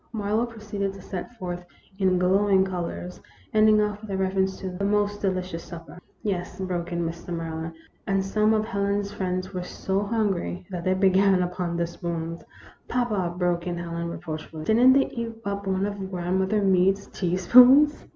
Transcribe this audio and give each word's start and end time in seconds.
Marlowe 0.13 0.47
proceeded 0.47 0.93
to 0.95 0.99
set 0.99 1.25
it 1.25 1.31
forth 1.37 1.63
in 1.99 2.17
glowing 2.17 2.65
colors, 2.65 3.21
ending 3.53 3.79
off 3.79 4.01
with 4.01 4.09
a 4.09 4.17
reference 4.17 4.57
to" 4.57 4.67
the 4.79 4.83
most 4.83 5.21
delicious 5.21 5.63
supper."" 5.63 5.99
Yes," 6.23 6.59
broke 6.59 6.91
in 6.91 7.05
Mr. 7.07 7.27
Maryland," 7.31 7.73
and 8.07 8.25
some 8.25 8.51
of 8.51 8.65
Helen's 8.65 9.11
friends 9.11 9.53
were 9.53 9.61
so 9.61 10.01
hungry 10.01 10.65
that 10.71 10.85
they 10.85 10.95
began 10.95 11.43
upon 11.43 11.77
the 11.77 11.85
spoons."" 11.85 12.41
Papa!" 12.87 13.35
broke 13.37 13.67
in 13.67 13.77
Helen, 13.77 14.09
reproachfully." 14.09 14.63
Did 14.65 14.79
n't 14.79 14.93
they 14.95 15.05
eat 15.11 15.35
up 15.45 15.67
one 15.67 15.85
of 15.85 16.09
grandmother 16.09 16.63
Meade's 16.63 17.05
teaspoons 17.05 18.07